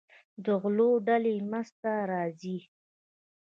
[0.45, 2.57] د غلو ډلې منځته راځي.